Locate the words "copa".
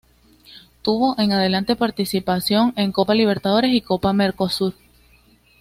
2.91-3.13, 3.81-4.13